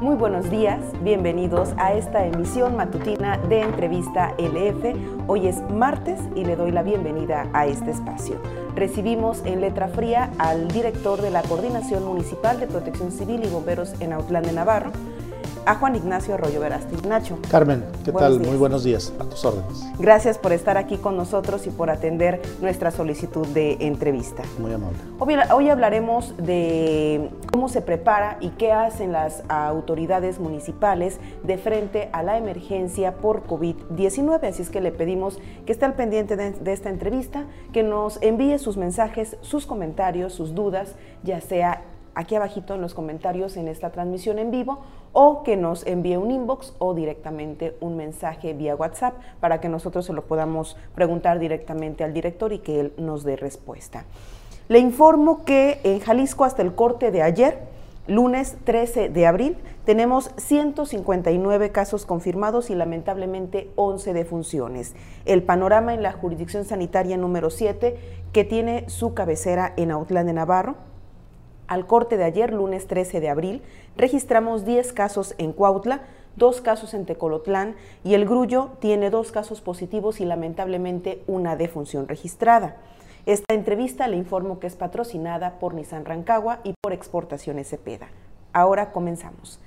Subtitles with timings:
[0.00, 5.28] Muy buenos días, bienvenidos a esta emisión matutina de Entrevista LF.
[5.28, 8.36] Hoy es martes y le doy la bienvenida a este espacio.
[8.74, 13.92] Recibimos en letra fría al director de la Coordinación Municipal de Protección Civil y Bomberos
[14.00, 14.90] en Autlán de Navarro,
[15.66, 16.96] a Juan Ignacio Arroyo Verasti.
[17.06, 17.38] Nacho.
[17.50, 18.40] Carmen, ¿qué tal?
[18.40, 19.84] Muy buenos días, a tus órdenes.
[19.98, 24.42] Gracias por estar aquí con nosotros y por atender nuestra solicitud de entrevista.
[24.58, 24.98] Muy amable.
[25.18, 32.08] Hoy, hoy hablaremos de cómo se prepara y qué hacen las autoridades municipales de frente
[32.12, 34.48] a la emergencia por COVID-19.
[34.48, 38.20] Así es que le pedimos que esté al pendiente de, de esta entrevista, que nos
[38.22, 41.82] envíe sus mensajes, sus comentarios, sus dudas, ya sea
[42.14, 44.80] aquí abajito en los comentarios en esta transmisión en vivo
[45.12, 50.06] o que nos envíe un inbox o directamente un mensaje vía WhatsApp para que nosotros
[50.06, 54.04] se lo podamos preguntar directamente al director y que él nos dé respuesta.
[54.68, 57.58] Le informo que en Jalisco hasta el corte de ayer,
[58.06, 64.94] lunes 13 de abril, tenemos 159 casos confirmados y lamentablemente 11 defunciones.
[65.24, 67.96] El panorama en la jurisdicción sanitaria número 7,
[68.32, 70.76] que tiene su cabecera en Autlán de Navarro,
[71.70, 73.62] al corte de ayer, lunes 13 de abril,
[73.96, 76.02] registramos 10 casos en Cuautla,
[76.36, 82.08] dos casos en Tecolotlán y el Grullo tiene dos casos positivos y lamentablemente una defunción
[82.08, 82.76] registrada.
[83.26, 88.08] Esta entrevista le informo que es patrocinada por Nissan Rancagua y por Exportaciones Cepeda.
[88.52, 89.60] Ahora comenzamos.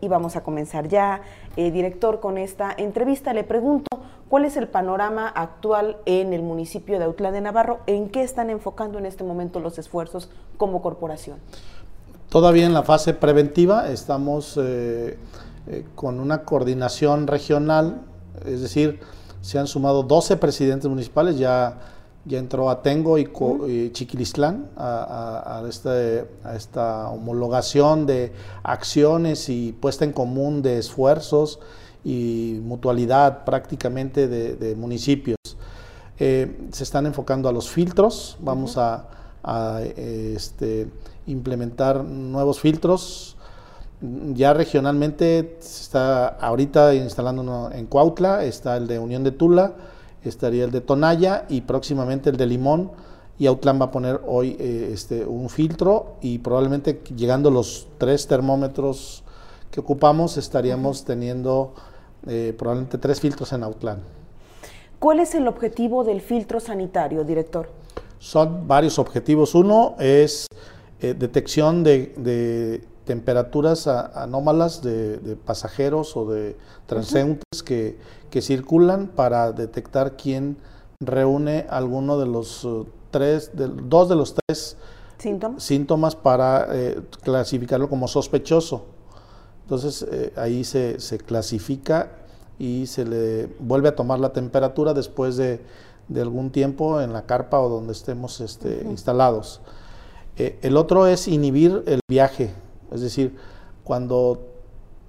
[0.00, 1.22] Y vamos a comenzar ya,
[1.56, 3.32] eh, director, con esta entrevista.
[3.32, 3.88] Le pregunto,
[4.28, 7.80] ¿cuál es el panorama actual en el municipio de Autlán de Navarro?
[7.86, 11.40] ¿En qué están enfocando en este momento los esfuerzos como corporación?
[12.28, 15.16] Todavía en la fase preventiva estamos eh,
[15.66, 18.02] eh, con una coordinación regional,
[18.44, 19.00] es decir,
[19.40, 21.78] se han sumado 12 presidentes municipales, ya
[22.28, 23.28] ya entró Atengo y,
[23.66, 31.58] y Chiquilistlán a, este, a, esta homologación de acciones y puesta en común de esfuerzos
[32.04, 35.38] y mutualidad prácticamente de, municipios.
[36.18, 39.08] Eh, se están enfocando a los filtros, vamos a,
[39.96, 40.88] este,
[41.28, 43.36] implementar nuevos filtros.
[44.00, 49.74] Ya regionalmente se está ahorita instalando uno en Cuautla, está el de Unión de Tula,
[50.24, 52.90] estaría el de Tonaya y próximamente el de Limón.
[53.40, 58.26] Y Autlán va a poner hoy eh, este, un filtro y probablemente llegando los tres
[58.26, 59.22] termómetros
[59.70, 61.74] que ocupamos estaríamos teniendo
[62.26, 64.00] eh, probablemente tres filtros en Autlán.
[64.98, 67.70] ¿Cuál es el objetivo del filtro sanitario, director?
[68.18, 69.54] Son varios objetivos.
[69.54, 70.48] Uno es
[71.00, 77.96] eh, detección de, temperaturas anómalas de, pasajeros o de transeúntes que
[78.30, 80.56] que circulan para detectar quién
[81.00, 84.76] reúne alguno de los uh, tres, de, dos de los tres
[85.56, 88.84] síntomas, para eh, clasificarlo como sospechoso.
[89.62, 92.12] Entonces eh, ahí se, clasifica
[92.58, 95.60] y se le vuelve a tomar la temperatura después de,
[96.16, 99.60] algún tiempo en la carpa o donde estemos este, instalados.
[100.38, 102.54] Eh, el otro es inhibir el viaje,
[102.92, 103.36] es decir,
[103.82, 104.46] cuando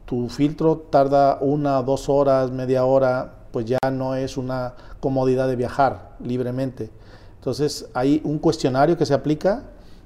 [0.05, 5.55] tu filtro tarda una, dos horas, media hora, pues ya no es una comodidad de
[5.55, 6.89] viajar libremente.
[7.35, 9.63] Entonces hay un cuestionario que se aplica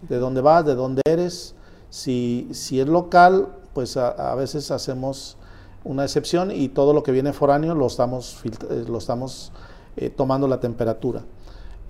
[0.10, 1.56] de dónde vas, de dónde eres.
[1.90, 5.38] Si, si es local, pues a, veces hacemos
[5.84, 8.86] una excepción y todo lo que viene foráneo lo estamos, eh,
[9.98, 11.22] eh, tomando la temperatura.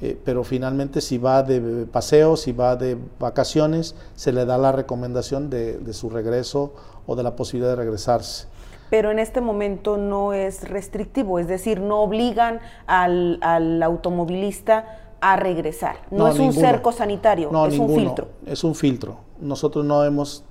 [0.01, 4.71] Eh, pero finalmente si va de paseo, si va de vacaciones, se le da la
[4.71, 6.73] recomendación de, de su regreso
[7.05, 8.47] o de la posibilidad de regresarse.
[8.89, 15.35] Pero en este momento no es restrictivo, es decir, no obligan al, al automovilista a
[15.37, 15.95] regresar.
[16.11, 18.27] No, es un cerco sanitario, es un filtro.
[18.45, 19.17] Es un filtro.
[19.39, 20.43] Nosotros no hemos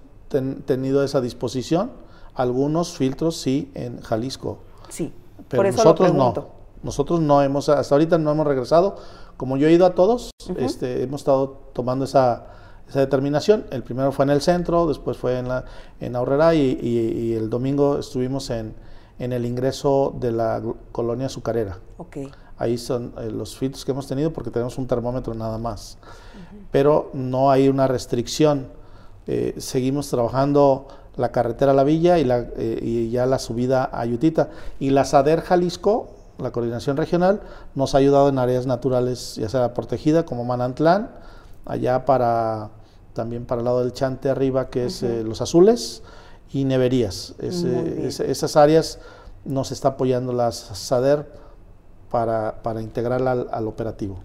[0.65, 1.93] tenido esa disposición.
[2.35, 4.59] Algunos filtros sí en Jalisco.
[4.89, 5.13] Sí,
[5.49, 6.49] pero por eso nosotros no.
[6.83, 8.97] Nosotros no hemos, hasta ahorita no hemos regresado.
[9.43, 12.47] Como yo he ido a todos, este, hemos estado tomando esa,
[12.89, 13.67] esa determinación.
[13.73, 15.65] El primero fue en el centro, después fue en, la,
[15.99, 18.73] en Aurrera y, el domingo estuvimos en,
[19.19, 20.63] en, el ingreso de la
[20.93, 21.81] colonia azucarera.
[21.97, 22.31] Okay.
[22.57, 25.99] Ahí son eh, los filtros que hemos tenido porque tenemos un termómetro nada más.
[26.71, 28.69] Pero no hay una restricción.
[29.27, 30.87] Eh, seguimos trabajando
[31.17, 34.51] la carretera a la villa y, la, eh, y ya la subida a Yutita.
[34.79, 37.41] Y la SADER Jalisco, la coordinación regional,
[37.75, 41.11] nos ha ayudado en áreas naturales, ya sea protegida como Manantlán,
[41.65, 42.71] allá para
[43.13, 46.03] también para el lado del Chante arriba, que es eh, Los Azules,
[46.53, 47.35] y Neverías.
[47.39, 48.99] Eh, esas áreas
[49.45, 51.27] nos está apoyando la SADER
[52.11, 54.19] para, para integrarla al, operativo.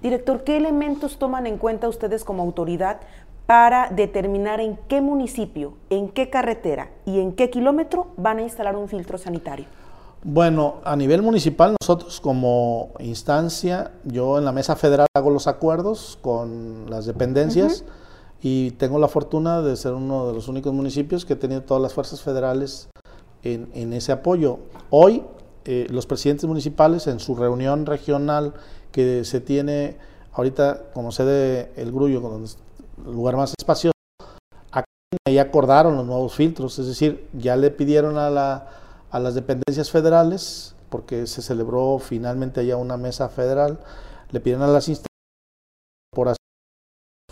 [0.00, 3.00] Director, ¿qué elementos toman en cuenta ustedes como autoridad
[3.46, 8.76] para determinar en qué municipio, en qué carretera y en qué kilómetro van a instalar
[8.76, 9.66] un filtro sanitario?
[10.26, 16.18] Bueno, a nivel municipal nosotros como instancia, yo en la mesa federal hago los acuerdos
[16.22, 17.84] con las dependencias
[18.40, 21.82] y tengo la fortuna de ser uno de los únicos municipios que he tenido todas
[21.82, 22.88] las fuerzas federales
[23.42, 24.60] en, ese apoyo.
[24.88, 25.24] Hoy
[25.66, 28.54] eh, los presidentes municipales en su reunión regional
[28.92, 29.98] que se tiene
[30.32, 33.92] ahorita como sede el Grullo, con el lugar más espacioso,
[35.30, 38.83] ya acordaron los nuevos filtros, es decir, ya le pidieron a la
[39.14, 43.78] a las dependencias federales, porque se celebró finalmente allá una mesa federal,
[44.32, 44.90] le piden a las
[46.12, 46.34] por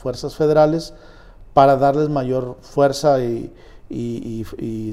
[0.00, 0.94] fuerzas federales
[1.54, 3.52] para darles mayor fuerza y,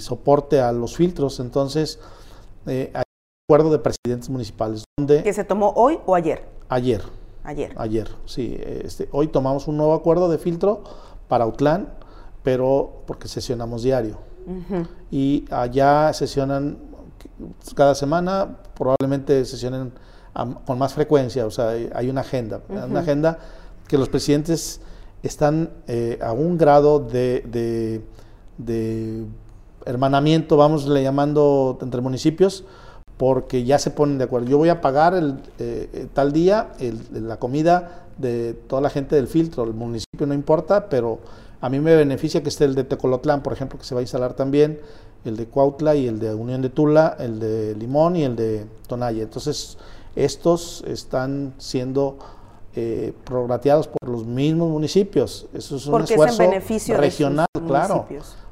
[0.02, 1.40] soporte a los filtros.
[1.40, 2.00] Entonces,
[2.66, 4.84] eh, hay un acuerdo de presidentes municipales.
[4.98, 6.44] Donde ¿Que se tomó hoy o ayer?
[6.70, 7.04] Ayer.
[7.44, 7.72] Ayer.
[7.78, 8.58] Ayer, sí.
[8.60, 10.84] Este, hoy tomamos un nuevo acuerdo de filtro
[11.28, 11.94] para Autlán,
[12.42, 14.29] pero porque sesionamos diario.
[15.12, 16.78] Y allá sesionan
[17.76, 19.92] cada semana, probablemente sesionen
[20.66, 23.40] con más frecuencia, o sea, hay una agenda, una agenda
[23.88, 24.80] que los presidentes
[25.24, 28.02] están eh, a un grado de,
[28.58, 29.26] de,
[29.86, 32.64] hermanamiento, vamos le llamando entre municipios,
[33.18, 34.48] porque ya se ponen de acuerdo.
[34.48, 36.70] Yo voy a pagar el, eh, tal día
[37.12, 41.20] la comida de toda la gente del filtro, el municipio no importa, pero
[41.62, 44.04] a mí me beneficia que esté el de Tecolotlán, por ejemplo, que se va a
[44.04, 44.80] instalar también,
[45.26, 48.66] el de Cuautla y el de Unión de Tula, el de Limón y el de
[48.88, 49.24] Tonaya.
[49.24, 49.78] Entonces,
[50.16, 52.18] estos están siendo
[52.76, 55.48] eh, prograteados por los mismos municipios.
[55.54, 56.44] Eso es un esfuerzo
[56.96, 58.08] regional, claro.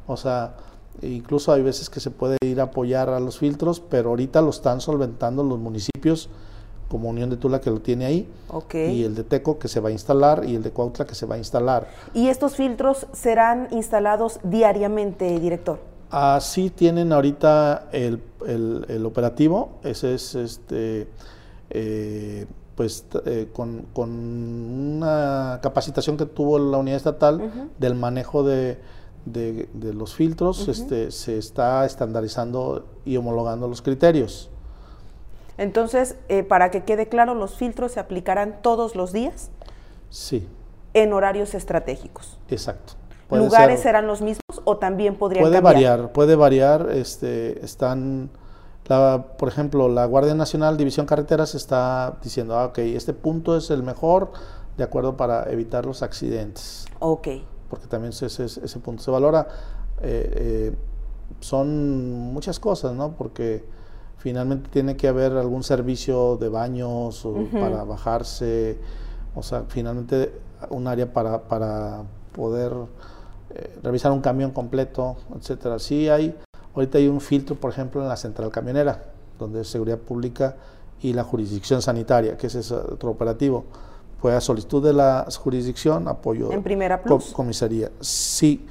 [0.06, 0.56] O sea,
[1.02, 4.50] incluso hay veces que se puede ir a apoyar a los filtros, pero ahorita lo
[4.50, 6.30] están solventando los municipios
[6.88, 8.30] como Unión de Tula que lo tiene ahí,
[8.74, 11.26] y el de Teco que se va a instalar y el de Cuautla que se
[11.26, 11.88] va a instalar.
[12.14, 15.80] ¿Y estos filtros serán instalados diariamente, director?
[16.10, 21.10] Así tienen ahorita el, el, operativo, ese es este,
[21.70, 22.46] eh,
[22.76, 28.78] pues eh, con, con, una capacitación que tuvo la unidad estatal del manejo de,
[29.26, 34.50] de, los filtros, este, se está estandarizando y homologando los criterios.
[35.58, 39.50] Entonces, eh, para que quede claro, los filtros se aplicarán todos los días.
[40.10, 40.48] Sí.
[40.94, 42.40] En horarios estratégicos.
[42.50, 42.94] Exacto.
[43.30, 46.90] ¿Lugares serán los mismos o también podrían puede variar, puede variar.
[46.92, 48.30] Este, están,
[48.86, 53.84] por ejemplo, la Guardia Nacional División Carreteras está diciendo, ah, ok, este punto es el
[53.84, 54.32] mejor
[54.78, 56.86] de acuerdo para evitar los accidentes.
[57.00, 57.28] Ok.
[57.70, 59.48] Porque también ese, ese punto se valora.
[60.02, 60.76] Eh, eh,
[61.42, 63.12] son muchas cosas, ¿no?
[63.12, 63.66] Porque
[64.18, 68.78] finalmente tiene que haber algún servicio de baños o para bajarse,
[69.36, 70.34] o sea, finalmente
[70.70, 72.04] un área para, para
[72.34, 72.74] poder
[73.52, 75.80] eh, revisar un camión completo, etcétera.
[75.80, 76.36] Sí hay,
[76.74, 79.04] ahorita hay un filtro, por ejemplo, en la central camionera,
[79.40, 80.56] donde es seguridad pública
[81.02, 83.66] y la jurisdicción sanitaria, que es otro operativo.
[84.20, 87.32] Fue a solicitud de la jurisdicción, apoyo en primera plus.
[87.34, 87.92] comisaría.
[88.02, 88.66] Sí,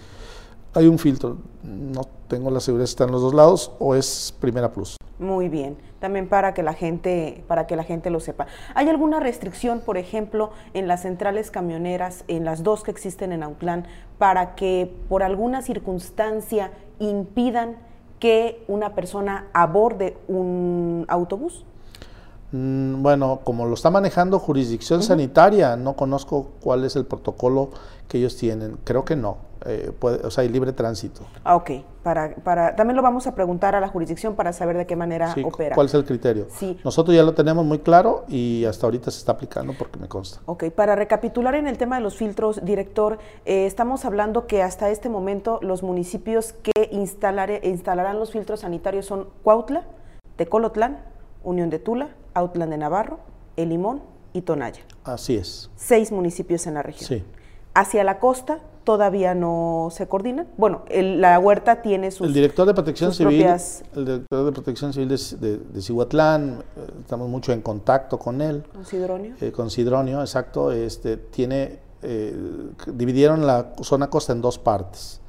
[0.75, 4.35] hay un filtro, no tengo la seguridad si está en los dos lados o es
[4.41, 4.96] primera plus.
[5.19, 8.47] Muy bien, también para que la gente, para que la gente lo sepa.
[8.75, 13.43] ¿Hay alguna restricción, por ejemplo, en las centrales camioneras, en las dos que existen en
[13.43, 13.87] Autlán,
[14.19, 17.77] para que por alguna circunstancia impidan
[18.19, 21.65] que una persona aborde un autobús?
[22.57, 27.71] Mm, bueno, como lo está manejando jurisdicción sanitaria, no conozco cuál es el protocolo
[28.09, 28.79] que ellos tienen.
[28.85, 29.39] Creo que no.
[29.67, 31.23] Eh, puede, o sea, hay libre tránsito.
[31.45, 31.71] Ah, ok.
[32.03, 35.35] Para, para, también lo vamos a preguntar a la jurisdicción para saber de qué manera
[35.45, 35.75] opera.
[35.75, 36.47] ¿Cuál es el criterio?
[36.51, 36.79] Sí.
[36.85, 40.41] Nosotros ya lo tenemos muy claro y hasta ahorita se está aplicando porque me consta.
[40.47, 40.71] Ok.
[40.71, 45.09] Para recapitular en el tema de los filtros, director, eh, estamos hablando que hasta este
[45.09, 49.83] momento los municipios que instalarán los filtros sanitarios son Cuautla,
[50.37, 51.03] Tecolotlán,
[51.43, 53.19] Unión de Tula, Autlán de Navarro,
[53.57, 54.03] El Limón
[54.35, 54.83] y Tonaya.
[55.05, 55.71] Así es.
[55.75, 57.09] Seis municipios en la región.
[57.09, 57.25] Sí.
[57.75, 60.47] Hacia la costa todavía no se coordinan.
[60.59, 65.09] Bueno, la huerta tiene sus El director de Protección Civil, el director de Protección Civil
[65.09, 68.65] de, de, Cihuatlán, eh, estamos mucho en contacto con él.
[68.73, 69.35] ¿Con Sidronio?
[69.41, 70.71] Eh, con Sidronio, exacto.
[70.73, 72.37] Este, tiene, eh,
[72.87, 75.21] dividieron la zona costa en dos partes.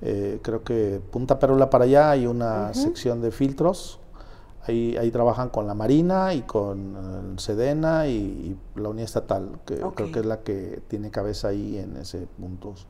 [0.00, 4.00] creo que Punta Perula para allá hay una sección de filtros
[4.66, 10.12] Ahí, ahí trabajan con la Marina y con Sedena y, la Unidad Estatal, que creo
[10.12, 12.86] que es la que tiene cabeza ahí en, ese puntos,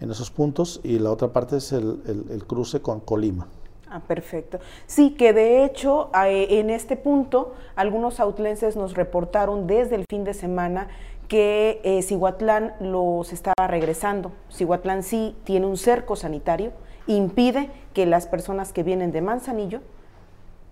[0.00, 3.46] en esos puntos, y la otra parte es el, el, cruce con Colima.
[3.90, 4.58] Ah, perfecto.
[4.86, 10.34] Sí, que de hecho en este punto algunos outlenses nos reportaron desde el fin de
[10.34, 10.88] semana
[11.26, 14.32] que eh, Cihuatlán los estaba regresando.
[14.50, 16.72] Cihuatlán sí tiene un cerco sanitario,
[17.06, 19.80] impide que las personas que vienen de Manzanillo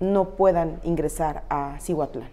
[0.01, 2.31] no puedan ingresar a Cihuatlán.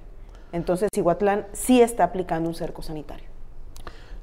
[0.52, 3.26] Entonces, Cihuatlán sí está aplicando un cerco sanitario.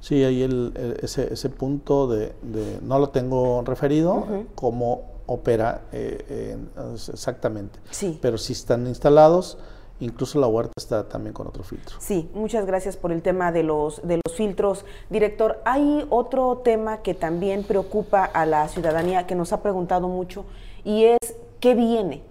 [0.01, 2.33] Sí, ahí el, ese, punto de,
[2.83, 6.57] no lo tengo referido, cómo opera eh,
[6.95, 7.79] exactamente.
[7.91, 8.19] Sí.
[8.23, 9.59] Pero sí están instalados,
[10.01, 11.97] incluso la huerta está también con otro filtro.
[12.01, 14.87] Sí, muchas gracias por el tema de los, de los filtros.
[15.11, 20.47] Director, hay otro tema que también preocupa a la ciudadanía, que nos ha preguntado mucho,
[20.83, 22.30] y es qué viene.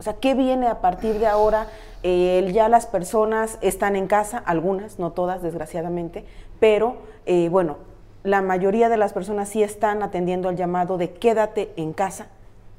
[0.00, 1.66] O sea, ¿qué viene a partir de ahora?
[2.02, 6.24] Eh, ya las personas están en casa, algunas, no todas, desgraciadamente,
[6.58, 7.76] pero eh, bueno,
[8.24, 12.28] la mayoría de las personas sí están atendiendo al llamado de quédate en casa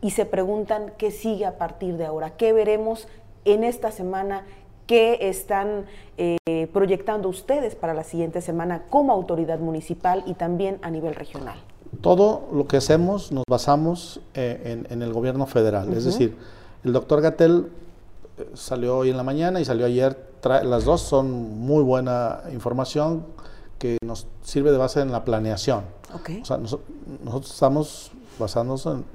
[0.02, 3.08] y se preguntan qué sigue a partir de ahora, qué veremos
[3.46, 4.44] en esta semana,
[4.88, 5.86] qué están
[6.18, 11.60] eh, proyectando ustedes para la siguiente semana como autoridad municipal y también a nivel regional.
[12.02, 16.36] Todo lo que hacemos nos basamos eh, en, el gobierno federal, es decir,
[16.84, 17.72] el doctor Gatel
[18.54, 23.26] salió hoy en la mañana y salió ayer, las dos son muy buena información
[23.78, 25.84] que nos sirve de base en la planeación.
[26.14, 26.42] Okay.
[26.42, 29.06] O sea, nosotros estamos basándonos en,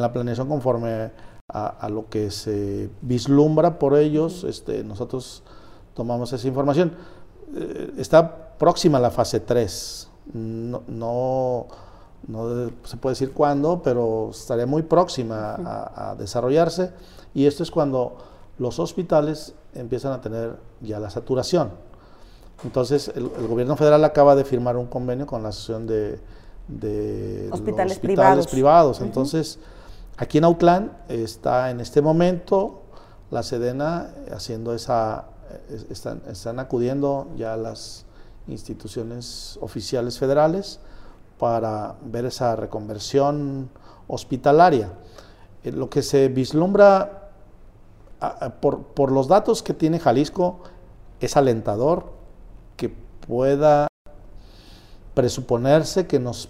[0.00, 1.10] la planeación conforme
[1.48, 4.44] a, lo que se vislumbra por ellos.
[4.44, 5.42] este, nosotros
[5.94, 6.92] tomamos esa información.
[7.54, 10.08] Eh, está próxima la fase 3.
[10.34, 11.66] No, no,
[12.84, 15.54] se puede decir cuándo, pero estaría muy próxima
[15.94, 16.92] a desarrollarse.
[17.34, 18.16] Y esto es cuando
[18.58, 21.70] los hospitales empiezan a tener ya la saturación.
[22.64, 27.98] Entonces, el, gobierno federal acaba de firmar un convenio con la Asociación de, hospitales,
[28.46, 29.00] privados.
[29.00, 29.58] Entonces,
[30.16, 32.82] aquí en Autlán está en este momento
[33.30, 35.24] la Sedena haciendo esa,
[35.90, 38.04] están, están acudiendo ya las
[38.46, 40.80] instituciones oficiales federales
[41.42, 43.68] para ver esa reconversión
[44.06, 44.92] hospitalaria.
[45.64, 47.30] Eh, lo que se vislumbra
[48.60, 50.60] por, por los datos que tiene Jalisco
[51.18, 52.12] es alentador
[52.76, 52.94] que
[53.26, 53.88] pueda
[55.14, 56.48] presuponerse que nos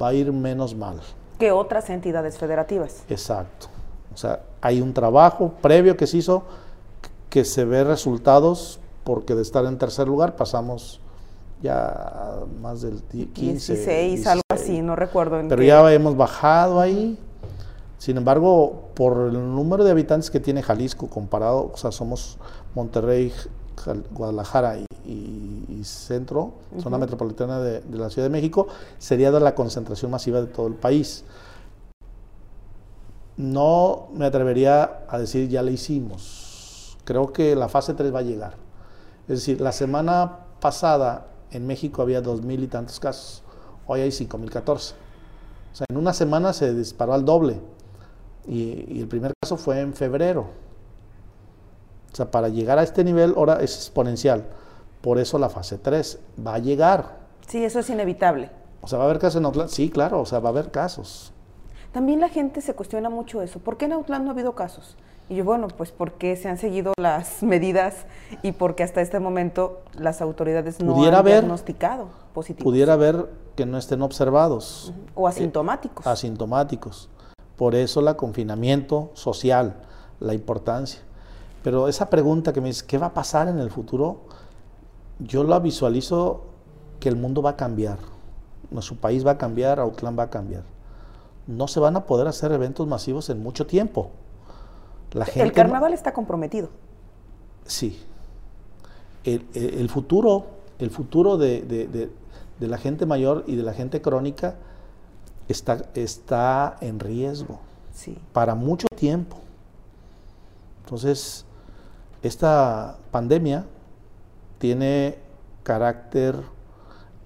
[0.00, 1.02] va a ir menos mal.
[1.38, 3.04] Que otras entidades federativas.
[3.10, 3.66] Exacto.
[4.14, 6.44] O sea, hay un trabajo previo que se hizo
[7.28, 10.99] que se ve resultados porque de estar en tercer lugar pasamos
[11.62, 13.74] ya más del 15.
[13.74, 15.40] 16, algo así, no recuerdo.
[15.48, 17.18] Pero ya hemos bajado ahí.
[17.98, 22.38] Sin embargo, por el número de habitantes que tiene Jalisco comparado, o sea, somos
[22.74, 23.30] Monterrey,
[24.10, 26.52] Guadalajara y, centro,
[26.82, 30.74] zona metropolitana de, la Ciudad de México, sería de la concentración masiva de todo el
[30.74, 31.24] país.
[33.36, 36.96] No me atrevería a decir ya la hicimos.
[37.04, 38.54] Creo que la fase 3 va a llegar.
[39.28, 43.42] Es decir, la semana pasada en México había dos mil y tantos casos,
[43.86, 44.94] hoy hay cinco mil catorce.
[45.72, 47.60] O sea, en una semana se disparó al doble.
[48.46, 50.46] y el primer caso fue en febrero.
[52.12, 54.44] O sea, para llegar a este nivel ahora es exponencial.
[55.00, 57.20] Por eso la fase 3 va a llegar.
[57.46, 58.50] Sí, eso es inevitable.
[58.82, 59.70] O sea, va a haber casos en Outland.
[59.70, 61.32] Sí, claro, o sea, va a haber casos.
[61.92, 63.58] También la gente se cuestiona mucho eso.
[63.58, 64.96] ¿Por qué en Outland no ha habido casos?
[65.30, 68.04] Y yo, bueno, pues porque se han seguido las medidas
[68.42, 72.64] y porque hasta este momento las autoridades no han diagnosticado positivos.
[72.64, 74.92] Pudiera haber que no estén observados.
[75.14, 76.04] O asintomáticos.
[76.04, 77.08] asintomáticos.
[77.56, 79.76] Por eso el confinamiento social,
[80.18, 81.00] la importancia.
[81.62, 84.22] Pero esa pregunta que me dice, ¿qué va a pasar en el futuro?
[85.20, 86.42] Yo la visualizo
[86.98, 87.98] que el mundo va a cambiar.
[88.72, 90.64] Nuestro país va a cambiar, Autlán va a cambiar.
[91.46, 94.10] No se van a poder hacer eventos masivos en mucho tiempo.
[95.12, 96.70] La gente el carnaval está comprometido.
[97.66, 98.00] Sí.
[99.24, 100.46] El, futuro,
[100.78, 102.10] el futuro de,
[102.58, 104.56] la gente mayor y de la gente crónica
[105.48, 107.60] está, está en riesgo.
[107.92, 108.16] Sí.
[108.32, 109.36] Para mucho tiempo.
[110.84, 111.44] Entonces,
[112.22, 113.66] esta pandemia
[114.58, 115.18] tiene
[115.62, 116.36] carácter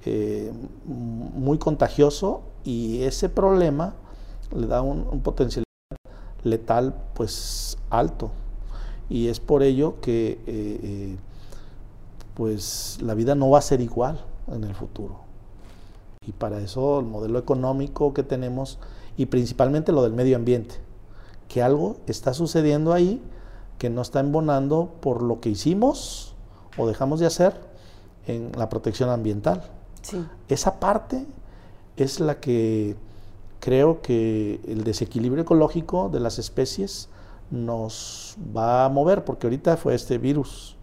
[0.04, 0.52] eh,
[0.84, 3.94] muy contagioso y ese problema
[4.54, 5.63] le da un, potencial
[6.44, 8.30] letal pues alto.
[9.08, 11.16] Y es por ello que eh, eh,
[12.34, 15.20] pues la vida no va a ser igual en el futuro.
[16.26, 18.78] Y para eso el modelo económico que tenemos
[19.16, 20.76] y principalmente lo del medio ambiente
[21.48, 23.22] que algo está sucediendo ahí
[23.78, 26.34] que no está embonando por lo que hicimos
[26.76, 27.54] o dejamos de hacer
[28.26, 29.62] en la protección ambiental.
[30.48, 31.26] Esa parte
[31.96, 32.96] es la que
[33.64, 37.08] creo que el desequilibrio ecológico de las especies
[37.50, 40.76] nos va a mover, porque ahorita fue este virus,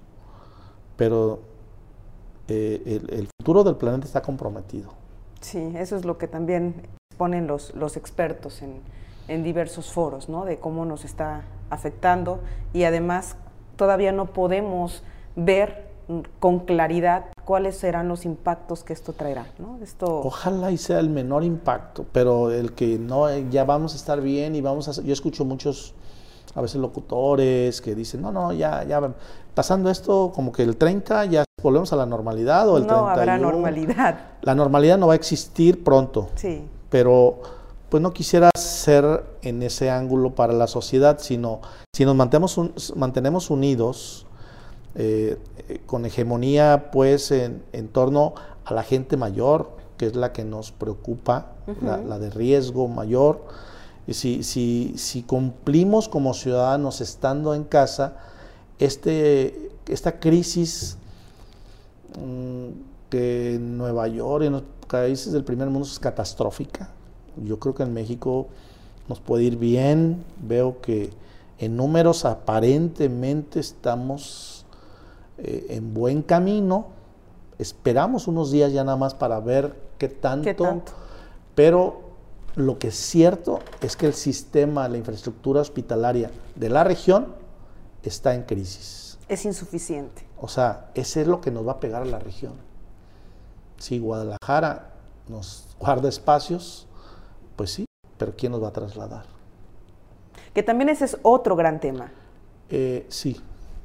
[0.97, 1.41] pero
[2.47, 4.93] eh, el, futuro del planeta está comprometido.
[5.41, 6.73] Sí, eso es lo que también
[7.11, 8.81] exponen los, expertos en,
[9.27, 10.43] en diversos foros, ¿no?
[10.43, 12.39] De cómo nos está afectando
[12.73, 13.35] y además
[13.75, 15.03] todavía no podemos
[15.35, 15.91] ver
[16.39, 19.45] con claridad cuáles serán los impactos que esto traerá.
[19.59, 19.77] ¿no?
[19.83, 20.05] Esto...
[20.23, 24.55] Ojalá y sea el menor impacto, pero el que no, ya vamos a estar bien
[24.55, 25.01] y vamos a...
[25.01, 25.93] Yo escucho muchos,
[26.55, 29.01] a veces locutores que dicen, no, no, ya, ya,
[29.53, 33.37] pasando esto, como que el 30 ya volvemos a la normalidad o el no habrá
[33.37, 34.17] normalidad.
[34.43, 36.29] La normalidad no va a existir pronto.
[36.35, 36.65] Sí.
[36.89, 37.41] Pero
[37.89, 41.59] pues no quisiera ser en ese ángulo para la sociedad, sino
[41.93, 44.25] si nos mantenemos, mantenemos unidos,
[44.95, 45.37] eh,
[45.85, 48.33] con hegemonía pues en, torno
[48.65, 53.45] a la gente mayor, que es la que nos preocupa, la, de riesgo mayor.
[54.07, 58.17] Y si, si, si, cumplimos como ciudadanos estando en casa,
[58.79, 60.97] este, esta crisis
[62.19, 62.69] mm,
[63.09, 66.89] que en Nueva York y en los países del primer mundo es catastrófica.
[67.37, 68.47] Yo creo que en México
[69.07, 70.23] nos puede ir bien.
[70.41, 71.11] Veo que
[71.59, 74.50] en números aparentemente estamos
[75.43, 76.87] eh, en buen camino.
[77.57, 80.83] Esperamos unos días ya nada más para ver qué tanto,
[81.55, 82.01] Pero
[82.55, 87.33] lo que es cierto es que el sistema, la infraestructura hospitalaria de la región
[88.03, 89.17] está en crisis.
[89.27, 90.27] Es insuficiente.
[90.39, 92.53] O sea, ese es lo que nos va a pegar a la región.
[93.77, 94.93] Si Guadalajara
[95.27, 96.87] nos guarda espacios,
[97.55, 97.85] pues sí,
[98.17, 99.25] pero ¿quién nos va a trasladar?
[100.53, 102.11] Que también ese es otro gran tema.
[102.69, 103.41] Eh, sí.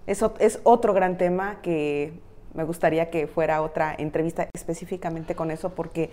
[0.06, 2.20] Eso es otro gran tema que
[2.54, 6.10] me gustaría que fuera otra entrevista específicamente con eso porque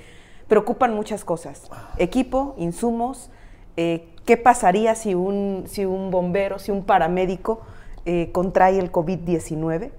[0.47, 1.69] preocupan muchas cosas.
[1.97, 3.29] Equipo, insumos,
[3.77, 7.61] eh, qué pasaría si un, si un bombero, si un paramédico
[8.05, 9.91] eh, contrae el COVID-19,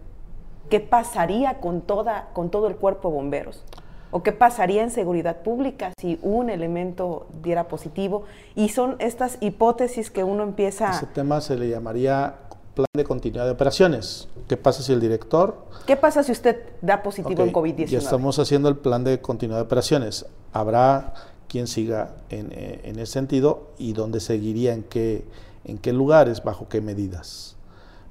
[0.68, 3.64] qué pasaría con, toda, con todo el cuerpo de bomberos.
[4.10, 8.22] ¿O qué pasaría en seguridad pública si un elemento diera positivo?
[8.54, 10.90] Y son estas hipótesis que uno empieza...
[10.90, 12.34] Ese tema se le llamaría
[12.74, 14.28] plan de continuidad de operaciones.
[14.48, 15.64] ¿Qué pasa si el director...
[15.86, 17.86] ¿Qué pasa si usted da positivo en COVID-19?
[17.86, 20.26] Ya estamos haciendo el plan de continuidad de operaciones.
[20.52, 21.14] Habrá
[21.48, 25.24] quien siga en, eh, ese sentido y dónde seguiría, en qué,
[25.64, 27.56] en qué lugares, bajo qué medidas.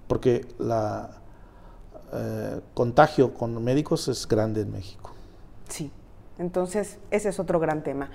[0.08, 1.22] Porque la
[2.14, 5.12] eh, contagio con médicos es grande en México.
[5.68, 5.92] Sí,
[6.38, 8.12] entonces ese es otro gran tema.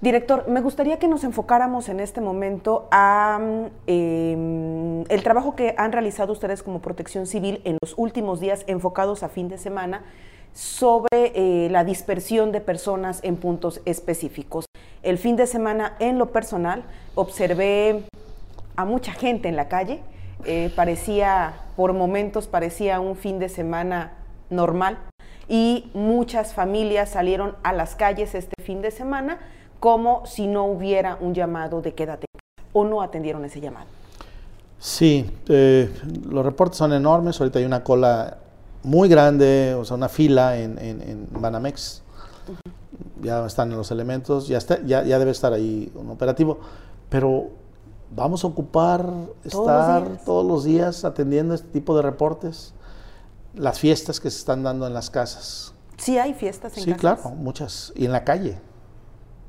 [0.00, 3.38] Director, me gustaría que nos enfocáramos en este momento a
[3.86, 9.22] em, el trabajo que han realizado ustedes como Protección Civil en los últimos días enfocados
[9.22, 10.02] a fin de semana
[10.54, 14.64] sobre eh, la dispersión de personas en puntos específicos.
[15.02, 16.82] El fin de semana, en lo personal,
[17.14, 18.04] observé
[18.76, 20.00] a mucha gente en la calle.
[20.46, 24.14] Eh, parecía, por momentos, parecía un fin de semana
[24.48, 24.98] normal
[25.46, 29.40] y muchas familias salieron a las calles este fin de semana
[29.80, 32.26] como si no hubiera un llamado de quédate
[32.72, 33.86] o no atendieron ese llamado.
[34.78, 35.92] Sí, eh,
[36.28, 38.38] los reportes son enormes, ahorita hay una cola
[38.82, 42.02] muy grande, o sea, una fila en, en, Banamex,
[43.22, 46.60] ya están en los elementos, ya, está, ya, ya debe estar ahí un operativo,
[47.10, 47.48] pero
[48.10, 49.06] vamos a ocupar
[49.44, 52.72] estar todos los días atendiendo este tipo de reportes
[53.54, 55.74] las fiestas que se están dando en las casas.
[55.98, 57.18] Sí, hay fiestas en sí, casas.
[57.18, 57.92] Sí, claro, muchas.
[57.94, 58.58] Y en la calle.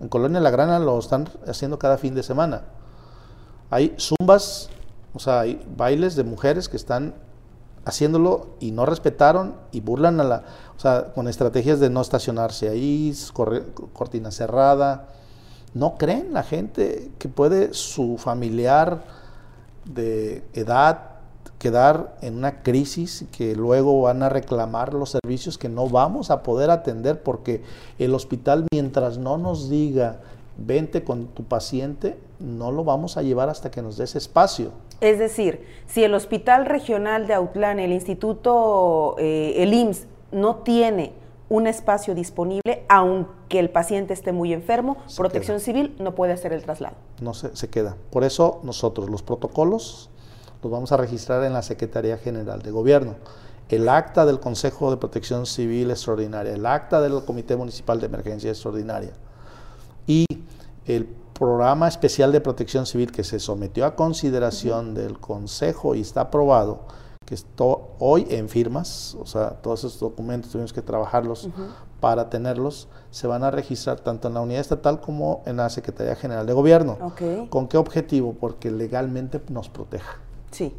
[0.01, 2.63] En Colonia La Grana lo están haciendo cada fin de semana.
[3.69, 4.69] Hay zumbas,
[5.13, 7.13] o sea, hay bailes de mujeres que están
[7.85, 10.43] haciéndolo y no respetaron y burlan a la,
[10.75, 13.15] o sea, con estrategias de no estacionarse ahí,
[13.93, 15.07] cortina cerrada.
[15.75, 19.03] No creen la gente que puede su familiar
[19.85, 21.10] de edad
[21.61, 26.41] quedar en una crisis que luego van a reclamar los servicios que no vamos a
[26.41, 27.61] poder atender porque
[27.99, 30.21] el hospital mientras no nos diga
[30.57, 34.71] vente con tu paciente, no lo vamos a llevar hasta que nos des espacio.
[35.01, 41.13] Es decir, si el Hospital Regional de Autlán, el Instituto, eh, el IMSS, no tiene
[41.47, 46.63] un espacio disponible, aunque el paciente esté muy enfermo, Protección Civil no puede hacer el
[46.63, 46.95] traslado.
[47.21, 47.97] No se, se queda.
[48.09, 50.09] Por eso nosotros, los protocolos
[50.61, 53.15] los vamos a registrar en la Secretaría General de Gobierno.
[53.69, 58.49] El acta del Consejo de Protección Civil Extraordinaria, el acta del Comité Municipal de Emergencia
[58.49, 59.13] Extraordinaria
[60.05, 60.25] y
[60.85, 66.21] el programa especial de protección civil que se sometió a consideración del Consejo y está
[66.21, 66.81] aprobado,
[67.25, 67.63] que está
[67.97, 71.49] hoy en firmas, o sea, todos esos documentos tuvimos que trabajarlos
[71.99, 76.15] para tenerlos, se van a registrar tanto en la unidad estatal como en la Secretaría
[76.15, 76.97] General de Gobierno.
[77.49, 78.35] ¿Con qué objetivo?
[78.39, 80.17] Porque legalmente nos proteja.
[80.51, 80.73] Sí.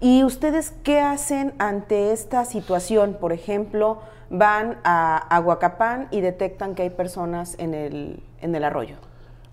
[0.00, 3.16] ¿Y ustedes qué hacen ante esta situación?
[3.20, 3.98] Por ejemplo,
[4.30, 8.96] van a Aguacapán y detectan que hay personas en el, en el arroyo.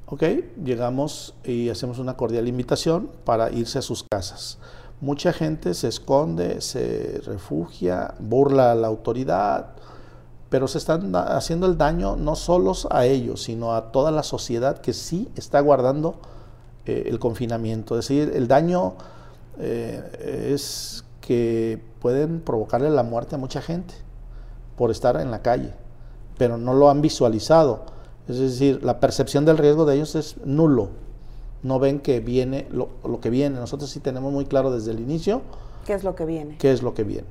[0.07, 0.23] Ok,
[0.63, 4.59] llegamos y hacemos una cordial invitación para irse a sus casas.
[5.01, 9.69] Mucha gente se esconde, se refugia, burla a la autoridad,
[10.49, 14.77] pero se están haciendo el daño no solo a ellos, sino a toda la sociedad
[14.77, 16.19] que sí está guardando
[16.85, 17.97] eh, el confinamiento.
[17.97, 18.93] Es decir, el daño
[19.59, 23.93] eh, es que pueden provocarle la muerte a mucha gente
[24.77, 25.73] por estar en la calle,
[26.37, 27.85] pero no lo han visualizado.
[28.27, 30.89] Es decir, la percepción del riesgo de ellos es nulo.
[31.63, 32.89] No ven que viene lo,
[33.21, 33.57] que viene.
[33.59, 35.41] Nosotros sí tenemos muy claro desde el inicio.
[35.85, 36.57] ¿Qué es lo que viene?
[36.57, 37.27] ¿Qué es lo que viene?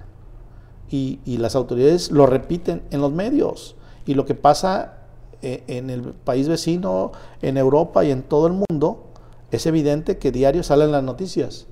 [0.91, 3.77] Y, las autoridades lo repiten en los medios.
[4.07, 4.99] Y lo que pasa
[5.43, 9.05] eh, en el país vecino, en Europa y en todo el mundo,
[9.51, 11.67] es evidente que diario salen las noticias.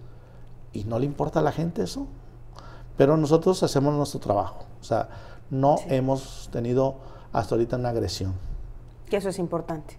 [0.73, 2.07] Y no le importa a la gente eso.
[2.97, 4.65] Pero nosotros hacemos nuestro trabajo.
[4.81, 5.09] O sea,
[5.51, 6.97] no hemos tenido
[7.33, 8.35] hasta ahorita una agresión.
[9.09, 9.97] Que eso es importante.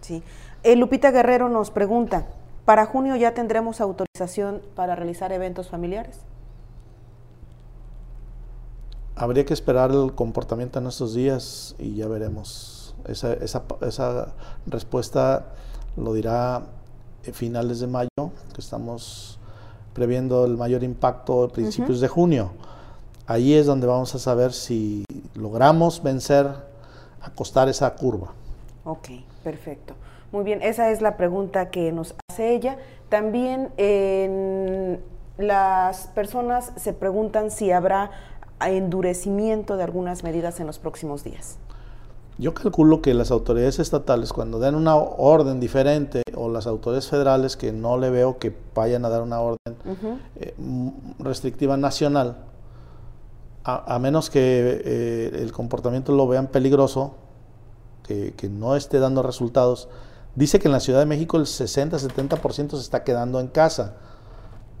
[0.00, 0.22] Sí.
[0.62, 2.26] Eh, Lupita Guerrero nos pregunta,
[2.64, 6.20] ¿para junio ya tendremos autorización para realizar eventos familiares?
[9.16, 12.94] Habría que esperar el comportamiento en estos días y ya veremos.
[13.06, 14.34] Esa, esa, esa
[14.66, 15.46] respuesta
[15.96, 16.62] lo dirá
[17.32, 18.08] finales de mayo,
[18.54, 19.39] que estamos
[19.92, 22.50] previendo el mayor impacto a principios de junio.
[23.26, 26.48] Ahí es donde vamos a saber si logramos vencer,
[27.20, 28.32] acostar esa curva.
[28.84, 29.08] Ok,
[29.44, 29.94] perfecto.
[30.32, 32.78] Muy bien, esa es la pregunta que nos hace ella.
[33.08, 33.70] También
[35.38, 38.10] las personas se preguntan si habrá
[38.60, 41.58] endurecimiento de algunas medidas en los próximos días.
[42.38, 47.56] Yo calculo que las autoridades estatales, cuando den una orden diferente, o las autoridades federales,
[47.56, 49.76] que no le veo que vayan a dar una orden
[50.36, 50.54] eh,
[51.18, 52.38] restrictiva nacional,
[53.62, 57.14] a, menos que eh, el comportamiento lo vean peligroso,
[58.02, 59.88] que, no esté dando resultados,
[60.34, 63.96] dice que en la Ciudad de México el 60-70% se está quedando en casa.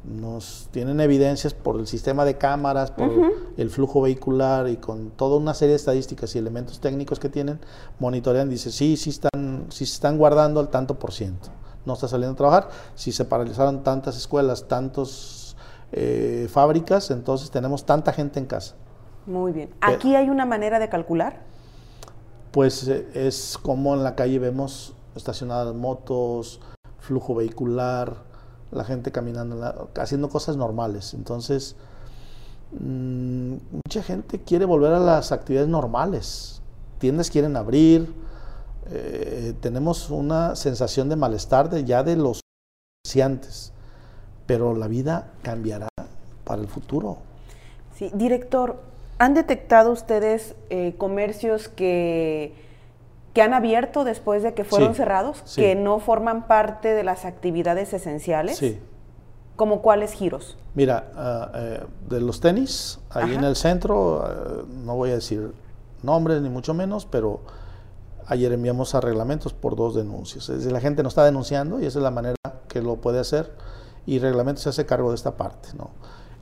[0.02, 3.10] Nos tienen evidencias por el sistema de cámaras, por
[3.56, 7.60] el flujo vehicular y con toda una serie de estadísticas y elementos técnicos que tienen,
[7.98, 11.48] monitorean, dice, sí, sí están, sí se están guardando al tanto por ciento.
[11.86, 12.68] No está saliendo a trabajar.
[12.94, 15.56] Si se paralizaron tantas escuelas, tantos
[15.92, 18.74] eh, fábricas, entonces tenemos tanta gente en casa.
[19.26, 19.70] Muy bien.
[19.80, 21.40] ¿Aquí hay una manera de calcular?
[22.50, 26.60] Pues eh, es como en la calle vemos estacionadas motos,
[26.98, 28.16] flujo vehicular,
[28.70, 31.14] la gente caminando, haciendo cosas normales.
[31.14, 31.76] Entonces,
[32.78, 36.62] mm, mucha gente quiere volver a las actividades normales.
[36.98, 38.12] Tiendas quieren abrir.
[38.90, 42.40] Eh, tenemos una sensación de malestar de ya de los
[43.04, 43.72] comerciantes
[44.50, 45.86] pero la vida cambiará
[46.42, 47.18] para el futuro.
[47.94, 48.80] Sí, director,
[49.20, 52.52] ¿han detectado ustedes eh, comercios que,
[53.32, 57.92] que han abierto después de que fueron cerrados, que no forman parte de las actividades
[57.92, 58.56] esenciales?
[58.56, 58.80] Sí.
[59.54, 60.58] ¿Como cuáles giros?
[60.74, 65.52] Mira, eh, de los tenis, ahí en el centro, ah, no voy a decir
[66.02, 67.38] nombres ni mucho menos, pero
[68.26, 70.48] ayer enviamos arreglamentos por dos denuncias.
[70.48, 72.36] Es decir, la gente no está denunciando y esa es la manera
[72.68, 73.52] que lo puede hacer
[74.06, 75.70] y reglamento se hace cargo de esta parte.
[75.76, 75.90] ¿no?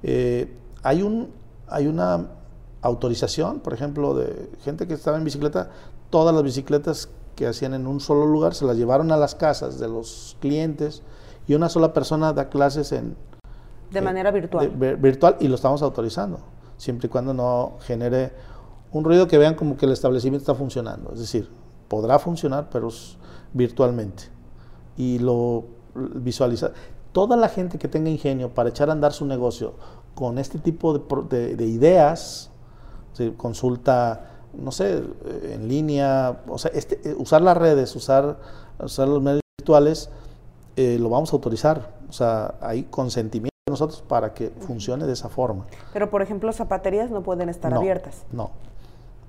[0.03, 1.33] Eh, hay, un,
[1.67, 2.29] hay una
[2.83, 5.71] autorización, por ejemplo, de gente que estaba en bicicleta,
[6.11, 9.79] todas las bicicletas que hacían en un solo lugar se las llevaron a las casas
[9.79, 11.03] de los clientes
[11.47, 13.17] y una sola persona da clases en...
[13.91, 14.69] De manera virtual.
[14.71, 16.41] virtual y lo estamos autorizando,
[16.77, 18.33] siempre y cuando no genere
[18.93, 21.13] un ruido que vean como que el establecimiento está funcionando.
[21.13, 21.49] Es decir,
[21.89, 22.89] podrá funcionar, pero
[23.53, 24.25] virtualmente.
[24.97, 26.73] Y lo visualiza
[27.13, 29.75] toda la gente que tenga ingenio para echar a andar su negocio
[30.15, 32.51] con este tipo de, ideas,
[33.37, 35.03] consulta, no sé,
[35.43, 38.39] en línea, o sea, este, eh, usar las redes, usar,
[38.81, 40.11] usar los medios virtuales,
[40.77, 41.93] eh, lo vamos a autorizar.
[42.09, 45.67] O sea, hay consentimiento de nosotros para que funcione de esa forma.
[45.93, 48.25] Pero, por ejemplo, zapaterías no pueden estar abiertas.
[48.33, 48.51] No.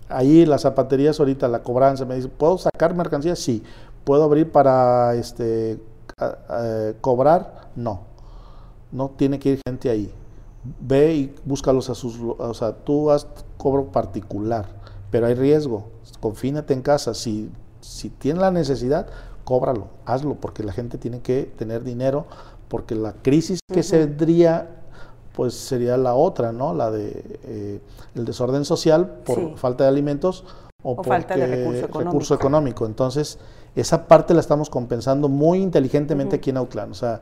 [0.09, 3.35] Ahí las zapaterías ahorita, la cobranza, me dice, ¿puedo sacar mercancía?
[3.35, 3.63] Sí.
[4.03, 5.79] ¿Puedo abrir para este
[7.01, 8.01] cobrar, no.
[8.91, 10.11] No tiene que ir gente ahí.
[10.81, 12.19] Ve y búscalos a sus...
[12.19, 14.67] O sea, tú haz cobro particular,
[15.11, 15.85] pero hay riesgo.
[16.19, 17.13] Confínate en casa.
[17.13, 17.49] Si,
[17.81, 19.07] si tienes la necesidad,
[19.43, 22.25] cóbralo, hazlo, porque la gente tiene que tener dinero,
[22.67, 24.78] porque la crisis que se vendría
[25.39, 26.73] pues sería la otra, ¿no?
[26.73, 27.79] La de eh,
[28.13, 30.43] el desorden social por falta de alimentos
[30.83, 32.85] o, falta de recurso económico.
[32.85, 33.39] Entonces,
[33.73, 36.91] esa parte la estamos compensando muy inteligentemente aquí en Autlán.
[36.91, 37.21] O sea,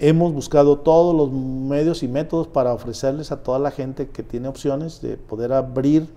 [0.00, 4.48] hemos buscado todos los medios y métodos para ofrecerles a toda la gente que tiene
[4.48, 6.12] opciones de poder abrir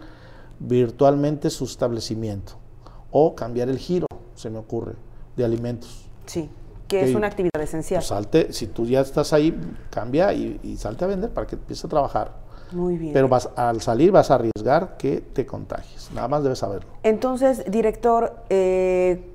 [0.57, 2.53] virtualmente su establecimiento
[3.11, 4.95] o cambiar el giro, se me ocurre,
[5.37, 6.09] de alimentos.
[6.25, 6.49] Sí,
[6.89, 7.99] que es una actividad esencial.
[7.99, 9.57] Pues salte, si tú ya estás ahí,
[9.89, 12.49] cambia y, salte a vender para que empieces a trabajar.
[12.71, 13.13] Muy bien.
[13.13, 16.11] Pero vas, al salir vas a arriesgar que te contagies.
[16.13, 16.89] Nada más debes saberlo.
[17.03, 19.31] Entonces, director, eh,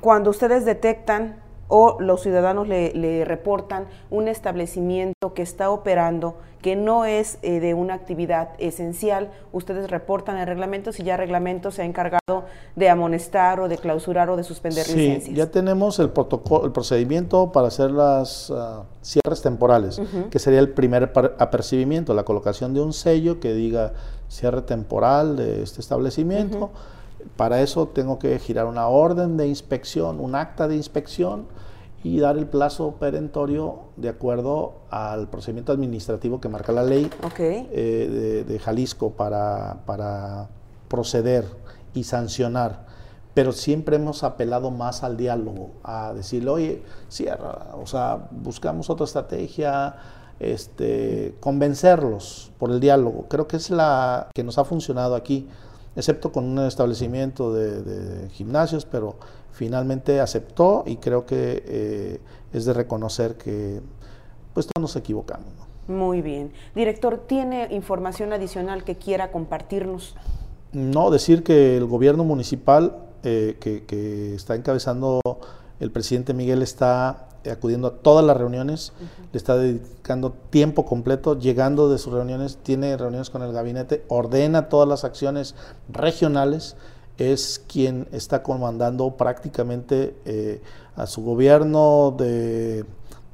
[0.00, 7.04] cuando ustedes detectan o los ciudadanos le, reportan un establecimiento que está operando que no
[7.04, 11.82] es eh, de una actividad esencial, ustedes reportan el reglamento si ya el reglamento se
[11.82, 15.36] ha encargado de amonestar o de clausurar o de suspender sí, licencias.
[15.36, 20.00] Ya tenemos el protocolo, el procedimiento para hacer las ah, cierres temporales,
[20.30, 23.92] que sería el primer apercibimiento, la colocación de un sello que diga
[24.28, 26.70] cierre temporal de este establecimiento.
[27.36, 31.46] Para eso tengo que girar una orden de inspección, un acta de inspección
[32.02, 38.44] y dar el plazo perentorio de acuerdo al procedimiento administrativo que marca la ley eh,
[38.46, 40.48] de, Jalisco para, para
[40.88, 41.44] proceder
[41.94, 42.86] y sancionar.
[43.34, 49.04] Pero siempre hemos apelado más al diálogo, a decirle, oye, cierra, o sea, buscamos otra
[49.04, 49.96] estrategia,
[50.38, 53.26] este, convencerlos por el diálogo.
[53.28, 55.48] Creo que es la que nos ha funcionado aquí
[55.96, 59.16] excepto con un establecimiento de, gimnasios, pero
[59.50, 62.20] finalmente aceptó y creo que eh,
[62.52, 63.80] es de reconocer que
[64.52, 65.52] pues todos nos equivocamos.
[65.88, 66.52] Muy bien.
[66.74, 70.16] Director, ¿tiene información adicional que quiera compartirnos?
[70.72, 75.20] No, decir que el gobierno municipal eh, que, está encabezando
[75.80, 78.92] el presidente Miguel está acudiendo a todas las reuniones,
[79.32, 84.68] le está dedicando tiempo completo, llegando de sus reuniones, tiene reuniones con el gabinete, ordena
[84.68, 85.54] todas las acciones
[85.88, 86.76] regionales,
[87.18, 90.60] es quien está comandando prácticamente eh,
[90.96, 92.84] a su gobierno de,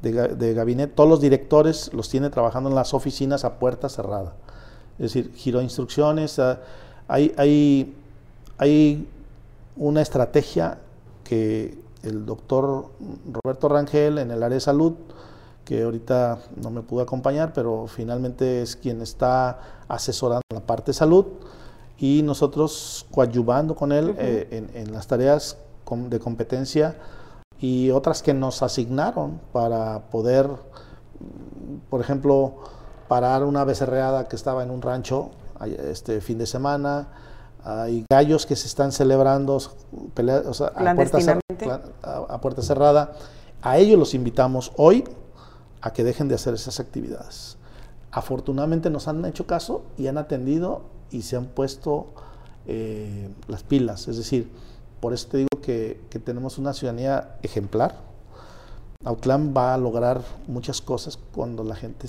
[0.03, 4.35] gabinete, todos los directores los tiene trabajando en las oficinas a puerta cerrada.
[4.99, 6.61] Es decir, giró instrucciones, ah,
[7.09, 7.95] hay, hay,
[8.59, 9.09] hay
[9.77, 10.79] una estrategia
[11.25, 12.91] que el doctor
[13.33, 14.95] Roberto Rangel en el área de salud,
[15.65, 20.95] que ahorita no me pudo acompañar, pero finalmente es quien está asesorando la parte de
[20.95, 21.27] salud.
[21.99, 25.57] Y nosotros coadyuvando con él eh, en, las tareas
[26.09, 26.97] de competencia
[27.61, 30.49] y otras que nos asignaron para poder,
[31.91, 32.55] por ejemplo,
[33.07, 35.31] parar una becerreada que estaba en un rancho
[35.65, 37.09] este fin de semana,
[37.65, 40.83] hay gallos que se están celebrando a,
[41.57, 43.13] puerta, cerrada.
[43.63, 45.05] A ellos los invitamos hoy
[45.81, 47.57] a que dejen de hacer esas actividades.
[48.11, 52.09] Afortunadamente nos han hecho caso y han atendido y se han puesto
[52.67, 54.09] eh, las pilas.
[54.09, 54.51] Es decir,
[55.01, 57.97] por eso te digo que, que tenemos una ciudadanía ejemplar.
[59.05, 62.09] Autlán va a lograr muchas cosas cuando la gente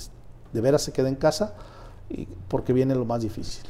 [0.52, 1.54] de veras se quede en casa
[2.08, 3.64] y porque viene lo más difícil.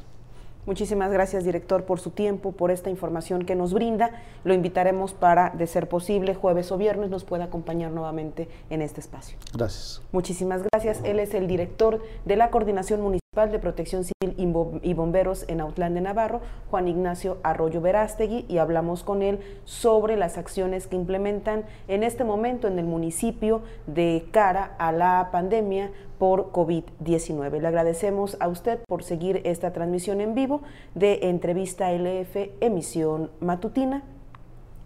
[0.67, 4.23] Muchísimas gracias, director, por su tiempo, por esta información que nos brinda.
[4.45, 9.01] Lo invitaremos para, de ser posible, jueves o viernes nos pueda acompañar nuevamente en este
[9.01, 9.37] espacio.
[9.53, 10.03] Gracias.
[10.13, 11.01] Muchísimas gracias.
[11.05, 15.95] Él es el director de la Coordinación Municipal de Protección Civil y Bomberos en Autlán
[15.95, 21.65] de Navarro, Juan Ignacio Arroyo Verástegui, y hablamos con él sobre las acciones que implementan
[21.89, 27.61] en este momento en el municipio de cara a la pandemia por COVID-19.
[27.61, 30.63] Le agradecemos a usted por seguir esta transmisión en vivo
[30.95, 34.05] de Entrevista LF, emisión matutina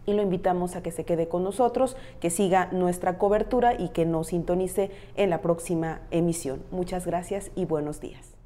[0.07, 4.07] y lo invitamos a que se quede con nosotros, que siga nuestra cobertura y que
[4.07, 6.63] nos sintonice en la próxima emisión.
[6.71, 8.38] Muchas gracias y buenos días.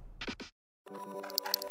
[0.93, 1.62] Thank you.